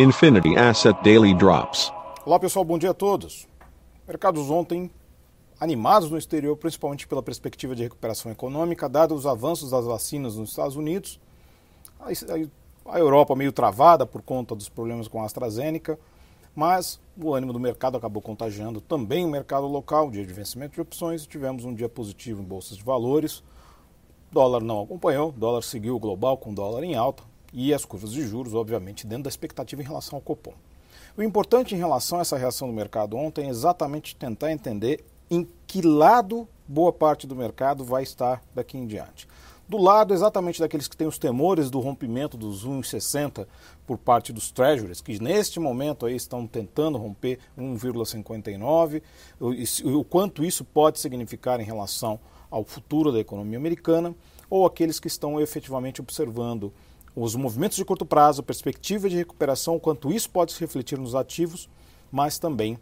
[0.00, 1.92] Infinity Asset Daily Drops.
[2.24, 3.46] Olá pessoal, bom dia a todos.
[4.08, 4.90] Mercados ontem
[5.60, 10.48] animados no exterior, principalmente pela perspectiva de recuperação econômica, dados os avanços das vacinas nos
[10.48, 11.20] Estados Unidos,
[12.86, 15.98] a Europa meio travada por conta dos problemas com a AstraZeneca,
[16.54, 20.80] mas o ânimo do mercado acabou contagiando também o mercado local, dia de vencimento de
[20.80, 23.44] opções, tivemos um dia positivo em bolsas de valores,
[24.32, 27.22] dólar não acompanhou, dólar seguiu o global com dólar em alta,
[27.52, 30.54] e as curvas de juros, obviamente, dentro da expectativa em relação ao Copom.
[31.16, 35.46] O importante em relação a essa reação do mercado ontem é exatamente tentar entender em
[35.66, 39.28] que lado boa parte do mercado vai estar daqui em diante.
[39.68, 43.46] Do lado exatamente daqueles que têm os temores do rompimento dos 1,60
[43.86, 49.00] por parte dos treasuries, que neste momento aí estão tentando romper 1,59,
[49.38, 52.18] o, quanto isso pode significar em relação
[52.50, 54.12] ao futuro da economia americana,
[54.48, 56.72] ou aqueles que estão efetivamente observando
[57.14, 61.14] os movimentos de curto prazo, a perspectiva de recuperação, quanto isso pode se refletir nos
[61.14, 61.68] ativos,
[62.10, 62.78] mas também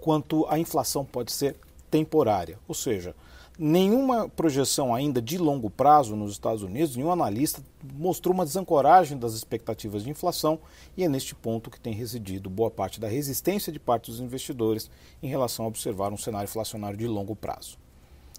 [0.00, 1.56] quanto a inflação pode ser
[1.90, 2.58] temporária.
[2.68, 3.14] Ou seja,
[3.58, 7.62] nenhuma projeção ainda de longo prazo nos Estados Unidos, nenhum analista
[7.94, 10.58] mostrou uma desancoragem das expectativas de inflação
[10.96, 14.90] e é neste ponto que tem residido boa parte da resistência de parte dos investidores
[15.22, 17.78] em relação a observar um cenário inflacionário de longo prazo.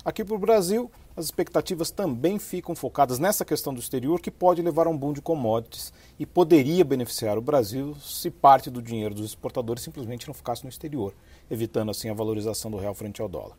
[0.04, 4.62] Aqui para o Brasil, as expectativas também ficam focadas nessa questão do exterior, que pode
[4.62, 9.16] levar a um boom de commodities e poderia beneficiar o Brasil se parte do dinheiro
[9.16, 11.14] dos exportadores simplesmente não ficasse no exterior,
[11.50, 13.58] evitando assim a valorização do real frente ao dólar.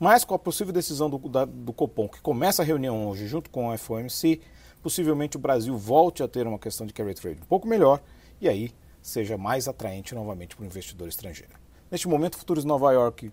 [0.00, 3.50] Mas com a possível decisão do, da, do Copom, que começa a reunião hoje junto
[3.50, 4.40] com o FOMC,
[4.82, 8.02] possivelmente o Brasil volte a ter uma questão de carry trade um pouco melhor
[8.40, 11.52] e aí seja mais atraente novamente para o investidor estrangeiro.
[11.90, 13.30] Neste momento, futuros Nova York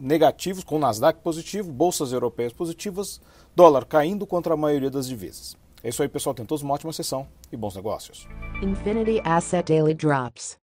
[0.00, 3.20] negativos, com Nasdaq positivo, bolsas europeias positivas,
[3.54, 5.56] dólar caindo contra a maioria das divisas.
[5.82, 6.34] É isso aí, pessoal.
[6.34, 8.28] Tentou uma ótima sessão e bons negócios.
[8.62, 10.59] Infinity Asset Daily Drops.